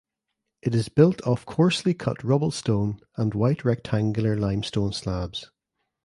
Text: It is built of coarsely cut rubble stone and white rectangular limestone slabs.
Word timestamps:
It 0.63 0.73
is 0.73 0.89
built 0.89 1.21
of 1.21 1.45
coarsely 1.45 1.93
cut 1.93 2.23
rubble 2.23 2.49
stone 2.49 3.01
and 3.17 3.35
white 3.35 3.63
rectangular 3.63 4.35
limestone 4.35 4.93
slabs. 4.93 5.51